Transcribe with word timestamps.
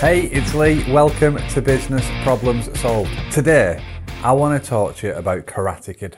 Hey, 0.00 0.22
it's 0.32 0.54
Lee. 0.54 0.90
Welcome 0.90 1.36
to 1.48 1.60
Business 1.60 2.08
Problems 2.22 2.80
Solved. 2.80 3.10
Today, 3.30 3.84
I 4.22 4.32
want 4.32 4.58
to 4.60 4.66
talk 4.66 4.96
to 4.96 5.08
you 5.08 5.12
about 5.12 5.44
Karate 5.44 5.94
Kid. 5.94 6.16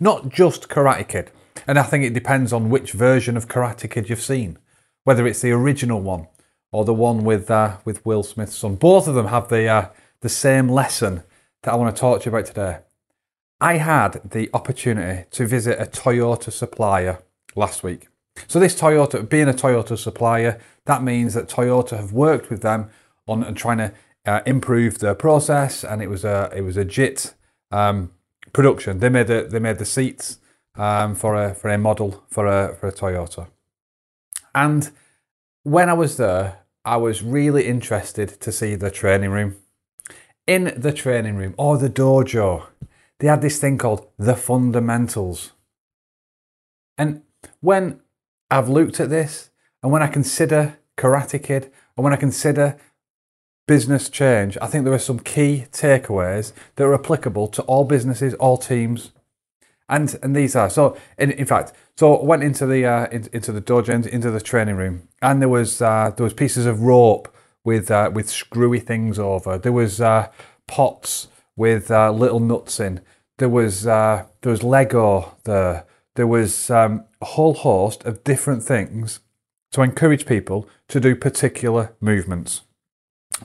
Not 0.00 0.30
just 0.30 0.68
Karate 0.68 1.06
Kid, 1.06 1.30
and 1.64 1.78
I 1.78 1.84
think 1.84 2.02
it 2.02 2.12
depends 2.12 2.52
on 2.52 2.70
which 2.70 2.90
version 2.90 3.36
of 3.36 3.46
Karate 3.46 3.88
Kid 3.88 4.10
you've 4.10 4.20
seen, 4.20 4.58
whether 5.04 5.28
it's 5.28 5.40
the 5.40 5.52
original 5.52 6.00
one 6.00 6.26
or 6.72 6.84
the 6.84 6.92
one 6.92 7.22
with 7.22 7.48
uh, 7.52 7.76
with 7.84 8.04
Will 8.04 8.24
Smith's 8.24 8.56
son. 8.56 8.74
Both 8.74 9.06
of 9.06 9.14
them 9.14 9.28
have 9.28 9.48
the 9.48 9.68
uh, 9.68 9.88
the 10.22 10.28
same 10.28 10.68
lesson 10.68 11.22
that 11.62 11.72
I 11.72 11.76
want 11.76 11.94
to 11.94 12.00
talk 12.00 12.22
to 12.22 12.30
you 12.30 12.36
about 12.36 12.46
today. 12.46 12.78
I 13.60 13.76
had 13.76 14.28
the 14.28 14.50
opportunity 14.52 15.26
to 15.30 15.46
visit 15.46 15.80
a 15.80 15.86
Toyota 15.86 16.50
supplier 16.50 17.20
last 17.54 17.84
week. 17.84 18.08
So 18.46 18.60
this 18.60 18.78
Toyota, 18.78 19.28
being 19.28 19.48
a 19.48 19.52
Toyota 19.52 19.98
supplier, 19.98 20.60
that 20.84 21.02
means 21.02 21.34
that 21.34 21.48
Toyota 21.48 21.96
have 21.96 22.12
worked 22.12 22.50
with 22.50 22.62
them 22.62 22.90
on 23.26 23.54
trying 23.54 23.78
to 23.78 23.92
uh, 24.26 24.40
improve 24.46 24.98
their 24.98 25.14
process, 25.14 25.84
and 25.84 26.02
it 26.02 26.08
was 26.08 26.24
a 26.24 26.50
it 26.54 26.62
was 26.62 26.76
a 26.76 26.84
JIT 26.84 27.34
um, 27.70 28.12
production. 28.52 28.98
They 28.98 29.08
made 29.08 29.30
a, 29.30 29.46
they 29.46 29.58
made 29.58 29.78
the 29.78 29.84
seats 29.84 30.38
um, 30.76 31.14
for 31.14 31.34
a 31.34 31.54
for 31.54 31.68
a 31.68 31.78
model 31.78 32.24
for 32.28 32.46
a 32.46 32.74
for 32.74 32.88
a 32.88 32.92
Toyota. 32.92 33.48
And 34.54 34.90
when 35.62 35.88
I 35.88 35.94
was 35.94 36.16
there, 36.16 36.60
I 36.84 36.96
was 36.96 37.22
really 37.22 37.66
interested 37.66 38.40
to 38.40 38.52
see 38.52 38.74
the 38.74 38.90
training 38.90 39.30
room. 39.30 39.56
In 40.46 40.72
the 40.76 40.92
training 40.92 41.36
room 41.36 41.54
or 41.58 41.76
the 41.76 41.90
dojo, 41.90 42.66
they 43.18 43.26
had 43.26 43.42
this 43.42 43.58
thing 43.58 43.76
called 43.76 44.08
the 44.18 44.34
fundamentals. 44.34 45.52
And 46.96 47.22
when 47.60 48.00
I've 48.50 48.68
looked 48.68 49.00
at 49.00 49.10
this, 49.10 49.50
and 49.82 49.92
when 49.92 50.02
I 50.02 50.06
consider 50.06 50.78
Karate 50.96 51.42
Kid, 51.42 51.70
and 51.96 52.04
when 52.04 52.12
I 52.12 52.16
consider 52.16 52.76
business 53.66 54.08
change, 54.08 54.56
I 54.62 54.66
think 54.66 54.84
there 54.84 54.94
are 54.94 54.98
some 54.98 55.18
key 55.18 55.66
takeaways 55.70 56.52
that 56.76 56.84
are 56.84 56.94
applicable 56.94 57.48
to 57.48 57.62
all 57.62 57.84
businesses, 57.84 58.34
all 58.34 58.56
teams, 58.56 59.12
and 59.88 60.18
and 60.22 60.34
these 60.34 60.56
are 60.56 60.70
so. 60.70 60.96
In, 61.18 61.30
in 61.30 61.46
fact, 61.46 61.72
so 61.96 62.16
I 62.16 62.24
went 62.24 62.42
into 62.42 62.66
the 62.66 62.84
uh, 62.86 63.06
in, 63.10 63.28
into 63.32 63.52
the 63.52 63.62
dojo, 63.62 64.06
into 64.06 64.30
the 64.30 64.40
training 64.40 64.76
room, 64.76 65.08
and 65.22 65.40
there 65.40 65.48
was 65.48 65.80
uh, 65.82 66.12
there 66.16 66.24
was 66.24 66.34
pieces 66.34 66.66
of 66.66 66.82
rope 66.82 67.34
with 67.64 67.90
uh, 67.90 68.10
with 68.12 68.28
screwy 68.28 68.80
things 68.80 69.18
over. 69.18 69.58
There 69.58 69.72
was 69.72 70.00
uh, 70.00 70.30
pots 70.66 71.28
with 71.56 71.90
uh, 71.90 72.10
little 72.12 72.40
nuts 72.40 72.80
in. 72.80 73.00
There 73.38 73.48
was 73.48 73.86
uh, 73.86 74.26
there 74.40 74.50
was 74.50 74.62
Lego 74.62 75.36
there. 75.44 75.84
There 76.18 76.26
was 76.26 76.68
um, 76.68 77.04
a 77.20 77.26
whole 77.26 77.54
host 77.54 78.04
of 78.04 78.24
different 78.24 78.64
things 78.64 79.20
to 79.70 79.82
encourage 79.82 80.26
people 80.26 80.68
to 80.88 80.98
do 80.98 81.14
particular 81.14 81.94
movements. 82.00 82.62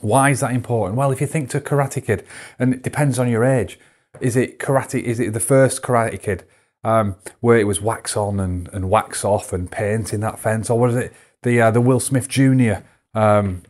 Why 0.00 0.30
is 0.30 0.40
that 0.40 0.52
important? 0.52 0.98
Well, 0.98 1.12
if 1.12 1.20
you 1.20 1.28
think 1.28 1.50
to 1.50 1.60
Karate 1.60 2.04
Kid, 2.04 2.26
and 2.58 2.74
it 2.74 2.82
depends 2.82 3.16
on 3.20 3.28
your 3.30 3.44
age, 3.44 3.78
is 4.20 4.34
it 4.34 4.58
karate? 4.58 5.00
Is 5.00 5.20
it 5.20 5.34
the 5.34 5.38
first 5.38 5.82
Karate 5.82 6.20
Kid 6.20 6.42
um, 6.82 7.14
where 7.38 7.58
it 7.58 7.68
was 7.68 7.80
wax 7.80 8.16
on 8.16 8.40
and, 8.40 8.68
and 8.72 8.90
wax 8.90 9.24
off 9.24 9.52
and 9.52 9.70
painting 9.70 10.18
that 10.20 10.40
fence, 10.40 10.68
or 10.68 10.80
was 10.80 10.96
it 10.96 11.12
the 11.44 11.60
uh, 11.60 11.70
the 11.70 11.80
Will 11.80 12.00
Smith 12.00 12.26
Jr. 12.26 12.82
Um, 13.14 13.62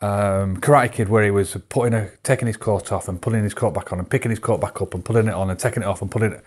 um, 0.00 0.58
Karate 0.58 0.92
Kid 0.92 1.08
where 1.08 1.24
he 1.24 1.32
was 1.32 1.56
putting 1.68 1.92
a 1.92 2.10
taking 2.22 2.46
his 2.46 2.56
coat 2.56 2.92
off 2.92 3.08
and 3.08 3.20
putting 3.20 3.42
his 3.42 3.54
coat 3.54 3.74
back 3.74 3.92
on 3.92 3.98
and 3.98 4.08
picking 4.08 4.30
his 4.30 4.38
coat 4.38 4.60
back 4.60 4.80
up 4.80 4.94
and 4.94 5.04
putting 5.04 5.26
it 5.26 5.34
on 5.34 5.50
and 5.50 5.58
taking 5.58 5.82
it 5.82 5.86
off 5.86 6.02
and 6.02 6.10
putting 6.12 6.34
it. 6.34 6.44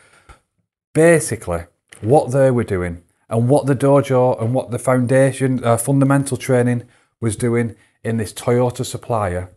Basically, 0.94 1.66
what 2.02 2.32
they 2.32 2.52
were 2.52 2.64
doing 2.64 3.04
and 3.30 3.48
what 3.48 3.66
the 3.66 3.76
dojo 3.76 4.40
and 4.42 4.54
what 4.54 4.72
the 4.72 4.80
foundation 4.80 5.64
uh, 5.64 5.78
fundamental 5.78 6.38
training 6.38 6.84
was 7.20 7.36
doing 7.36 7.76
in 8.04 8.18
this 8.18 8.34
Toyota 8.34 8.86
supplier 8.86 9.52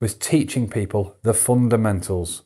was 0.00 0.14
teaching 0.14 0.68
people 0.68 1.16
the 1.22 1.34
fundamentals, 1.34 2.42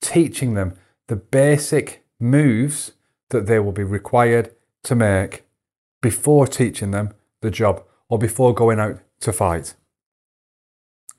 teaching 0.00 0.54
them 0.54 0.74
the 1.08 1.16
basic 1.16 2.04
moves 2.20 2.92
that 3.30 3.46
they 3.46 3.58
will 3.58 3.72
be 3.72 3.84
required 3.84 4.54
to 4.84 4.94
make 4.94 5.44
before 6.02 6.46
teaching 6.46 6.90
them 6.90 7.12
the 7.40 7.50
job 7.50 7.82
or 8.08 8.18
before 8.18 8.54
going 8.54 8.78
out 8.78 9.00
to 9.20 9.32
fight. 9.32 9.74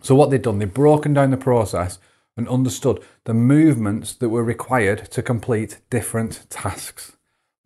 So, 0.01 0.15
what 0.15 0.29
they'd 0.29 0.41
done, 0.41 0.59
they'd 0.59 0.73
broken 0.73 1.13
down 1.13 1.31
the 1.31 1.37
process 1.37 1.99
and 2.35 2.47
understood 2.47 3.03
the 3.23 3.33
movements 3.33 4.13
that 4.13 4.29
were 4.29 4.43
required 4.43 5.09
to 5.11 5.23
complete 5.23 5.79
different 5.89 6.45
tasks. 6.49 7.16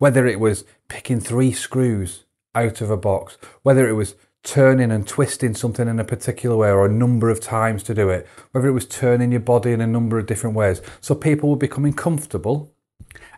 Whether 0.02 0.26
it 0.26 0.40
was 0.40 0.64
picking 0.88 1.20
three 1.20 1.52
screws 1.52 2.24
out 2.56 2.80
of 2.80 2.90
a 2.90 2.96
box, 2.96 3.38
whether 3.62 3.88
it 3.88 3.92
was 3.92 4.16
turning 4.42 4.90
and 4.90 5.06
twisting 5.06 5.54
something 5.54 5.86
in 5.86 6.00
a 6.00 6.04
particular 6.04 6.56
way 6.56 6.70
or 6.70 6.84
a 6.84 6.92
number 6.92 7.30
of 7.30 7.38
times 7.38 7.84
to 7.84 7.94
do 7.94 8.08
it, 8.08 8.26
whether 8.50 8.66
it 8.66 8.72
was 8.72 8.84
turning 8.84 9.30
your 9.30 9.40
body 9.40 9.70
in 9.70 9.80
a 9.80 9.86
number 9.86 10.18
of 10.18 10.26
different 10.26 10.56
ways. 10.56 10.82
So 11.00 11.14
people 11.14 11.50
were 11.50 11.56
becoming 11.56 11.92
comfortable 11.92 12.74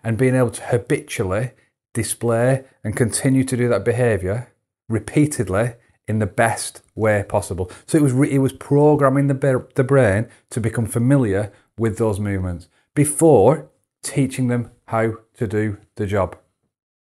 and 0.02 0.16
being 0.16 0.34
able 0.34 0.52
to 0.52 0.62
habitually 0.62 1.50
display 1.92 2.64
and 2.82 2.96
continue 2.96 3.44
to 3.44 3.58
do 3.58 3.69
that 3.69 3.84
behavior 3.84 4.50
repeatedly 4.88 5.75
in 6.08 6.19
the 6.19 6.26
best 6.26 6.81
way 6.94 7.26
possible. 7.28 7.70
So 7.86 7.98
it 7.98 8.02
was 8.02 8.14
re- 8.14 8.32
it 8.32 8.38
was 8.38 8.54
programming 8.54 9.26
the 9.26 9.66
the 9.75 9.84
brain 9.84 10.28
to 10.48 10.62
become 10.62 10.86
familiar 10.86 11.52
with 11.76 11.98
those 11.98 12.19
movements 12.19 12.69
before 12.94 13.69
teaching 14.02 14.48
them 14.48 14.70
how 14.86 15.16
to 15.34 15.46
do 15.46 15.76
the 15.96 16.06
job 16.06 16.38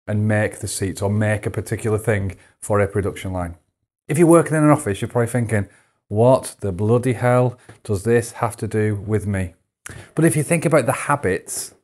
and 0.09 0.27
make 0.27 0.59
the 0.59 0.69
seats 0.69 1.03
or 1.03 1.11
make 1.11 1.47
a 1.47 1.51
particular 1.51 1.99
thing 1.99 2.37
for 2.59 2.81
a 2.81 2.89
production 2.89 3.33
line. 3.33 3.57
If 4.09 4.19
you're 4.19 4.27
working 4.27 4.57
in 4.57 4.65
an 4.65 4.71
office, 4.71 5.01
you're 5.01 5.09
probably 5.09 5.29
thinking, 5.29 5.69
what 6.09 6.57
the 6.61 6.73
bloody 6.73 7.13
hell 7.13 7.59
does 7.85 8.05
this 8.05 8.33
have 8.33 8.57
to 8.57 8.67
do 8.67 8.97
with 8.97 9.27
me? 9.27 9.55
But 10.15 10.25
if 10.25 10.35
you 10.35 10.43
think 10.43 10.65
about 10.65 10.87
the 10.87 10.93
habits 10.93 11.75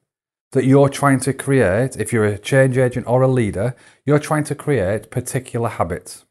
that 0.52 0.64
you're 0.64 0.88
trying 0.88 1.20
to 1.20 1.32
create, 1.32 1.96
if 1.96 2.12
you're 2.12 2.24
a 2.24 2.38
change 2.38 2.78
agent 2.78 3.06
or 3.06 3.22
a 3.22 3.28
leader, 3.28 3.76
you're 4.06 4.18
trying 4.18 4.44
to 4.44 4.54
create 4.54 5.10
particular 5.10 5.68
habits. 5.68 6.24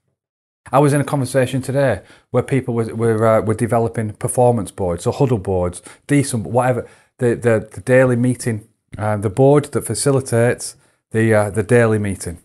I 0.71 0.79
was 0.79 0.93
in 0.93 1.01
a 1.01 1.03
conversation 1.03 1.61
today 1.61 2.01
where 2.31 2.41
people 2.41 2.73
were, 2.73 2.95
were, 2.95 3.27
uh, 3.27 3.41
were 3.41 3.53
developing 3.53 4.13
performance 4.13 4.71
boards, 4.71 5.03
so 5.03 5.11
huddle 5.11 5.37
boards, 5.37 5.81
decent, 6.07 6.47
whatever, 6.47 6.87
the, 7.19 7.35
the, 7.35 7.69
the 7.71 7.81
daily 7.81 8.15
meeting, 8.15 8.67
uh, 8.97 9.17
the 9.17 9.29
board 9.29 9.65
that 9.65 9.85
facilitates 9.85 10.77
the, 11.13 11.33
uh, 11.33 11.49
the 11.49 11.63
daily 11.63 11.99
meeting. 11.99 12.39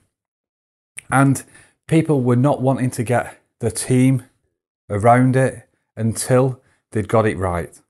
And 1.11 1.43
people 1.89 2.21
were 2.23 2.37
not 2.37 2.63
wanting 2.63 2.91
to 2.93 3.03
get 3.03 3.41
the 3.59 3.71
team 3.71 4.25
around 4.89 5.35
it 5.35 5.69
until 5.97 6.61
they'd 6.93 7.09
got 7.09 7.27
it 7.27 7.37
right, 7.37 7.81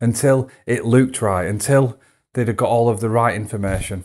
until 0.00 0.48
it 0.66 0.84
looked 0.84 1.20
right, 1.20 1.46
until 1.46 1.98
they'd 2.34 2.56
got 2.56 2.68
all 2.68 2.88
of 2.88 3.00
the 3.00 3.10
right 3.10 3.34
information. 3.34 4.04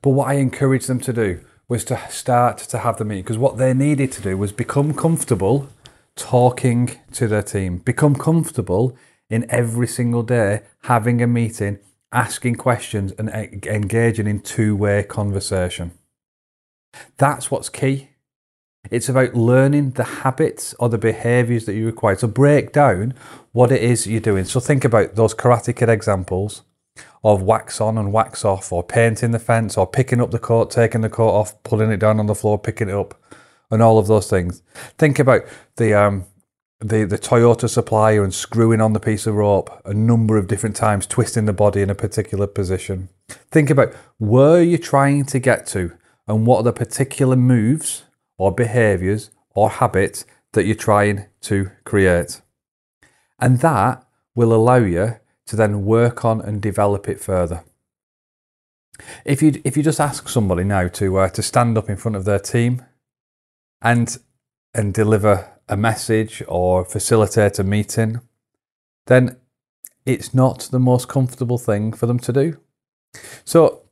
But 0.00 0.10
what 0.10 0.28
I 0.28 0.34
encouraged 0.34 0.86
them 0.86 1.00
to 1.00 1.12
do 1.12 1.40
was 1.68 1.84
to 1.86 1.98
start 2.10 2.58
to 2.58 2.78
have 2.78 2.98
the 2.98 3.04
meeting 3.04 3.24
because 3.24 3.38
what 3.38 3.56
they 3.56 3.72
needed 3.72 4.12
to 4.12 4.22
do 4.22 4.36
was 4.36 4.52
become 4.52 4.92
comfortable 4.92 5.68
talking 6.14 6.98
to 7.12 7.26
their 7.26 7.42
team, 7.42 7.78
become 7.78 8.14
comfortable 8.14 8.96
in 9.30 9.46
every 9.48 9.86
single 9.86 10.22
day 10.22 10.60
having 10.82 11.22
a 11.22 11.26
meeting, 11.26 11.78
asking 12.12 12.56
questions, 12.56 13.12
and 13.12 13.28
engaging 13.30 14.26
in 14.26 14.40
two 14.40 14.76
way 14.76 15.02
conversation. 15.02 15.92
That's 17.16 17.50
what's 17.50 17.68
key. 17.68 18.10
It's 18.90 19.08
about 19.08 19.34
learning 19.34 19.92
the 19.92 20.04
habits 20.04 20.74
or 20.78 20.88
the 20.88 20.98
behaviors 20.98 21.66
that 21.66 21.74
you 21.74 21.86
require. 21.86 22.16
So 22.16 22.26
break 22.26 22.72
down 22.72 23.14
what 23.52 23.70
it 23.70 23.82
is 23.82 24.06
you're 24.06 24.20
doing. 24.20 24.44
So 24.44 24.60
think 24.60 24.84
about 24.84 25.14
those 25.14 25.34
Karate 25.34 25.74
Kid 25.74 25.88
examples 25.88 26.62
of 27.24 27.42
wax 27.42 27.80
on 27.80 27.96
and 27.96 28.12
wax 28.12 28.44
off, 28.44 28.72
or 28.72 28.82
painting 28.82 29.30
the 29.30 29.38
fence, 29.38 29.78
or 29.78 29.86
picking 29.86 30.20
up 30.20 30.30
the 30.30 30.38
coat, 30.38 30.70
taking 30.70 31.00
the 31.00 31.08
coat 31.08 31.30
off, 31.30 31.62
pulling 31.62 31.90
it 31.90 31.98
down 31.98 32.18
on 32.18 32.26
the 32.26 32.34
floor, 32.34 32.58
picking 32.58 32.88
it 32.88 32.94
up, 32.94 33.14
and 33.70 33.80
all 33.80 33.98
of 33.98 34.08
those 34.08 34.28
things. 34.28 34.62
Think 34.98 35.18
about 35.18 35.42
the 35.76 35.94
um, 35.94 36.26
the 36.82 37.04
the 37.04 37.18
Toyota 37.18 37.68
supplier 37.68 38.24
and 38.24 38.34
screwing 38.34 38.80
on 38.80 38.92
the 38.92 39.00
piece 39.00 39.26
of 39.26 39.34
rope 39.34 39.70
a 39.84 39.94
number 39.94 40.36
of 40.36 40.48
different 40.48 40.76
times, 40.76 41.06
twisting 41.06 41.46
the 41.46 41.52
body 41.52 41.82
in 41.82 41.90
a 41.90 41.94
particular 41.94 42.46
position. 42.46 43.08
Think 43.50 43.70
about 43.70 43.94
where 44.18 44.62
you're 44.62 44.78
trying 44.78 45.24
to 45.26 45.38
get 45.38 45.66
to 45.68 45.92
and 46.26 46.46
what 46.46 46.58
are 46.58 46.64
the 46.64 46.72
particular 46.72 47.36
moves 47.36 48.04
or 48.36 48.52
behaviors 48.52 49.30
or 49.54 49.70
habits 49.70 50.24
that 50.52 50.64
you're 50.64 50.74
trying 50.74 51.26
to 51.42 51.70
create. 51.84 52.40
And 53.38 53.60
that 53.60 54.04
will 54.34 54.52
allow 54.52 54.76
you 54.76 55.16
to 55.46 55.56
then 55.56 55.84
work 55.84 56.24
on 56.24 56.40
and 56.40 56.60
develop 56.60 57.08
it 57.08 57.20
further. 57.20 57.64
If 59.24 59.42
you 59.42 59.60
if 59.64 59.76
you 59.76 59.82
just 59.82 60.00
ask 60.00 60.28
somebody 60.28 60.64
now 60.64 60.88
to 60.88 61.18
uh, 61.18 61.28
to 61.30 61.42
stand 61.42 61.78
up 61.78 61.88
in 61.88 61.96
front 61.96 62.16
of 62.16 62.24
their 62.24 62.38
team 62.38 62.82
and 63.80 64.16
and 64.74 64.94
deliver 64.94 65.51
a 65.68 65.76
message 65.76 66.42
or 66.48 66.84
facilitate 66.84 67.58
a 67.58 67.64
meeting, 67.64 68.20
then 69.06 69.36
it's 70.04 70.34
not 70.34 70.68
the 70.70 70.78
most 70.78 71.08
comfortable 71.08 71.58
thing 71.58 71.92
for 71.92 72.06
them 72.06 72.18
to 72.20 72.32
do. 72.32 72.56
So 73.44 73.82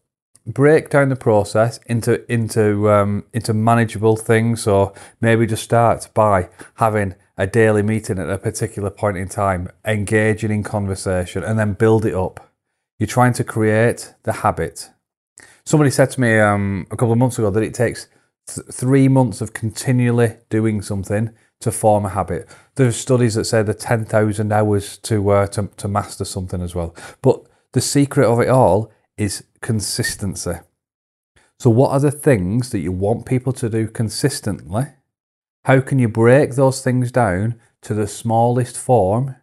break 0.47 0.91
down 0.91 1.09
the 1.09 1.17
process 1.17 1.79
into 1.87 2.31
into 2.33 2.91
um, 2.91 3.25
into 3.33 3.55
manageable 3.55 4.17
things, 4.17 4.67
or 4.67 4.93
maybe 5.21 5.47
just 5.47 5.63
start 5.63 6.09
by 6.15 6.49
having 6.75 7.15
a 7.37 7.47
daily 7.47 7.83
meeting 7.83 8.19
at 8.19 8.29
a 8.29 8.39
particular 8.39 8.91
point 8.91 9.17
in 9.17 9.29
time, 9.29 9.71
engaging 9.85 10.51
in 10.51 10.63
conversation, 10.63 11.43
and 11.43 11.59
then 11.59 11.73
build 11.73 12.05
it 12.05 12.15
up. 12.15 12.53
You're 12.99 13.07
trying 13.07 13.33
to 13.35 13.45
create 13.45 14.15
the 14.25 14.33
habit. 14.33 14.91
Somebody 15.65 15.91
said 15.91 16.11
to 16.11 16.21
me 16.21 16.39
um, 16.39 16.87
a 16.91 16.97
couple 16.97 17.13
of 17.13 17.19
months 17.19 17.39
ago 17.39 17.51
that 17.51 17.63
it 17.63 17.75
takes 17.75 18.09
th- 18.47 18.67
three 18.73 19.09
months 19.09 19.41
of 19.41 19.53
continually 19.53 20.37
doing 20.49 20.83
something 20.83 21.31
to 21.61 21.71
form 21.71 22.07
a 22.07 22.11
habit. 22.11 22.49
There's 22.75 22.97
studies 22.97 23.35
that 23.35 23.45
say 23.45 23.63
the 23.63 23.75
10,000 23.75 24.53
hours 24.53 24.97
to, 24.99 25.31
uh, 25.31 25.47
to, 25.49 25.69
to 25.77 25.89
master 25.89 26.25
something 26.25 26.63
as 26.63 26.75
well. 26.75 26.95
But 27.23 27.43
the 27.73 27.81
secret 27.81 28.27
of 28.27 28.41
it 28.41 28.49
all 28.49 28.91
is 29.17 29.45
consistency. 29.61 30.55
So, 31.59 31.69
what 31.69 31.91
are 31.91 32.01
the 32.01 32.11
things 32.11 32.71
that 32.71 32.79
you 32.79 32.91
want 32.91 33.27
people 33.27 33.53
to 33.53 33.69
do 33.69 33.87
consistently? 33.87 34.87
How 35.67 35.81
can 35.81 35.99
you 35.99 36.09
break 36.09 36.55
those 36.55 36.83
things 36.83 37.13
down 37.13 37.61
to 37.83 37.93
the 37.93 38.07
smallest 38.07 38.79
form? 38.79 39.37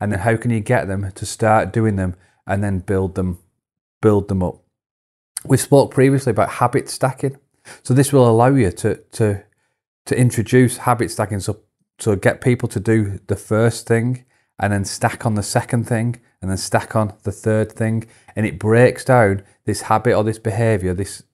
And 0.00 0.12
then 0.12 0.20
how 0.20 0.36
can 0.36 0.50
you 0.50 0.60
get 0.60 0.88
them 0.88 1.10
to 1.12 1.26
start 1.26 1.72
doing 1.72 1.96
them 1.96 2.16
and 2.46 2.64
then 2.64 2.78
build 2.78 3.14
them 3.14 3.40
build 4.00 4.28
them 4.28 4.42
up? 4.42 4.62
We 5.44 5.58
spoke 5.58 5.90
previously 5.90 6.30
about 6.30 6.48
habit 6.48 6.88
stacking. 6.88 7.36
So 7.82 7.92
this 7.92 8.12
will 8.12 8.28
allow 8.28 8.54
you 8.54 8.70
to 8.70 8.96
to 9.12 9.44
to 10.08 10.18
introduce 10.18 10.78
habit 10.78 11.10
stacking 11.10 11.38
so 11.38 11.60
to 11.98 12.16
get 12.16 12.40
people 12.40 12.66
to 12.70 12.80
do 12.80 13.20
the 13.26 13.36
first 13.36 13.86
thing 13.86 14.24
and 14.58 14.72
then 14.72 14.84
stack 14.84 15.26
on 15.26 15.34
the 15.34 15.42
second 15.42 15.84
thing 15.84 16.18
and 16.40 16.50
then 16.50 16.56
stack 16.56 16.96
on 16.96 17.12
the 17.24 17.32
third 17.32 17.70
thing. 17.70 18.06
And 18.34 18.46
it 18.46 18.58
breaks 18.58 19.04
down 19.04 19.42
this 19.66 19.82
habit 19.82 20.14
or 20.14 20.24
this 20.24 20.38
behavior 20.38 20.94
this 20.94 21.24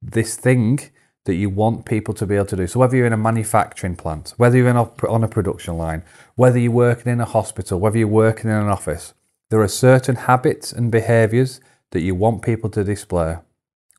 this 0.00 0.36
thing 0.36 0.78
that 1.24 1.34
you 1.34 1.50
want 1.50 1.84
people 1.84 2.14
to 2.14 2.24
be 2.24 2.36
able 2.36 2.46
to 2.46 2.56
do. 2.56 2.68
So 2.68 2.78
whether 2.78 2.96
you're 2.96 3.08
in 3.08 3.12
a 3.12 3.28
manufacturing 3.30 3.96
plant 3.96 4.34
whether 4.36 4.56
you're 4.56 4.68
in 4.68 4.76
a, 4.76 4.84
on 5.08 5.24
a 5.24 5.28
production 5.28 5.76
line 5.76 6.04
whether 6.36 6.60
you're 6.60 6.70
working 6.70 7.10
in 7.10 7.20
a 7.20 7.24
hospital 7.24 7.80
whether 7.80 7.98
you're 7.98 8.06
working 8.06 8.48
in 8.50 8.56
an 8.56 8.68
office 8.68 9.14
there 9.50 9.60
are 9.60 9.68
certain 9.68 10.14
habits 10.14 10.72
and 10.72 10.92
behaviors 10.92 11.60
that 11.90 12.02
you 12.02 12.14
want 12.14 12.42
people 12.42 12.70
to 12.70 12.84
display. 12.84 13.38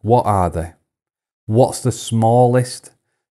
What 0.01 0.25
are 0.25 0.49
they? 0.49 0.73
What's 1.45 1.81
the 1.81 1.91
smallest 1.91 2.91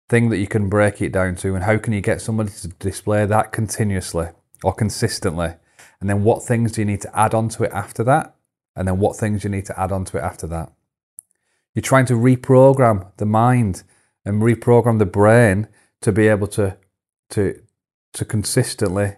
thing 0.09 0.29
that 0.29 0.37
you 0.37 0.47
can 0.47 0.69
break 0.69 1.01
it 1.01 1.11
down 1.11 1.35
to 1.35 1.55
and 1.55 1.63
how 1.63 1.77
can 1.77 1.93
you 1.93 2.01
get 2.01 2.21
somebody 2.21 2.51
to 2.51 2.67
display 2.67 3.25
that 3.25 3.51
continuously 3.51 4.27
or 4.63 4.73
consistently? 4.73 5.53
And 5.99 6.09
then 6.09 6.23
what 6.23 6.43
things 6.43 6.73
do 6.73 6.81
you 6.81 6.85
need 6.85 7.01
to 7.01 7.19
add 7.19 7.33
on 7.33 7.49
to 7.49 7.63
it 7.63 7.71
after 7.71 8.03
that? 8.03 8.35
And 8.75 8.87
then 8.87 8.99
what 8.99 9.15
things 9.15 9.43
you 9.43 9.49
need 9.49 9.65
to 9.65 9.79
add 9.79 9.91
on 9.91 10.05
to 10.05 10.17
it 10.17 10.21
after 10.21 10.47
that? 10.47 10.71
You're 11.73 11.81
trying 11.81 12.05
to 12.07 12.13
reprogram 12.13 13.11
the 13.17 13.25
mind 13.25 13.83
and 14.23 14.41
reprogram 14.41 14.99
the 14.99 15.05
brain 15.05 15.67
to 16.01 16.11
be 16.11 16.27
able 16.27 16.47
to 16.47 16.77
to 17.31 17.61
to 18.13 18.25
consistently 18.25 19.15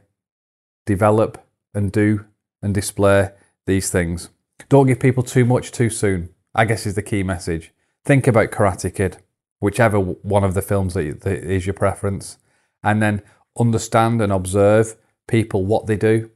develop 0.86 1.46
and 1.74 1.92
do 1.92 2.26
and 2.62 2.74
display 2.74 3.32
these 3.66 3.90
things. 3.90 4.30
Don't 4.70 4.88
give 4.88 5.00
people 5.00 5.24
too 5.24 5.46
much 5.46 5.72
too 5.72 5.90
soon 5.90 6.30
i 6.58 6.66
guess 6.66 6.88
is 6.88 6.96
the 6.96 7.04
key 7.04 7.22
message. 7.22 7.72
Think 8.04 8.26
about 8.26 8.50
karate 8.50 8.94
kid 8.94 9.18
whichever 9.60 10.00
one 10.00 10.44
of 10.44 10.54
the 10.54 10.62
films 10.62 10.94
that, 10.94 11.22
that 11.22 11.38
is 11.44 11.66
your 11.66 11.74
preference, 11.74 12.38
and 12.84 13.02
then 13.02 13.22
understand 13.58 14.22
and 14.22 14.32
observe 14.32 14.96
people 15.28 15.66
what 15.66 15.88
they 15.88 15.98
do. 15.98 16.30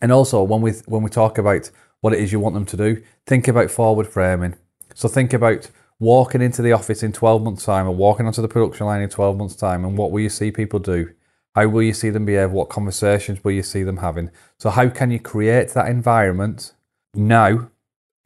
And 0.00 0.12
also, 0.12 0.42
when 0.42 0.60
we 0.60 0.72
when 0.86 1.02
we 1.02 1.10
talk 1.10 1.38
about 1.38 1.70
what 2.00 2.12
it 2.12 2.20
is 2.20 2.32
you 2.32 2.40
want 2.40 2.54
them 2.54 2.66
to 2.66 2.76
do, 2.76 3.02
think 3.26 3.48
about 3.48 3.70
forward 3.70 4.06
framing. 4.06 4.56
So 4.94 5.08
think 5.08 5.32
about 5.32 5.70
walking 5.98 6.42
into 6.42 6.62
the 6.62 6.72
office 6.72 7.02
in 7.02 7.12
12 7.12 7.42
months' 7.42 7.64
time 7.64 7.86
or 7.86 7.94
walking 7.94 8.26
onto 8.26 8.42
the 8.42 8.48
production 8.48 8.86
line 8.86 9.00
in 9.00 9.08
12 9.08 9.36
months' 9.36 9.56
time, 9.56 9.84
and 9.84 9.96
what 9.96 10.10
will 10.10 10.20
you 10.20 10.28
see 10.28 10.50
people 10.50 10.78
do? 10.78 11.12
How 11.54 11.66
will 11.68 11.82
you 11.82 11.94
see 11.94 12.10
them 12.10 12.26
behave? 12.26 12.52
What 12.52 12.68
conversations 12.68 13.42
will 13.42 13.52
you 13.52 13.62
see 13.62 13.82
them 13.82 13.98
having? 13.98 14.30
So, 14.58 14.68
how 14.68 14.90
can 14.90 15.10
you 15.10 15.18
create 15.18 15.70
that 15.70 15.88
environment 15.88 16.74
now 17.14 17.70